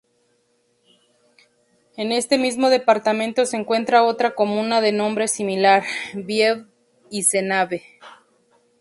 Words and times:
En 1.95 2.11
este 2.11 2.39
mismo 2.39 2.71
departamento 2.71 3.45
se 3.45 3.55
encuentra 3.55 4.01
otra 4.01 4.33
comuna 4.33 4.81
de 4.81 4.91
nombre 4.93 5.27
similar, 5.27 5.83
Vieu-d'Izenave. 6.15 7.83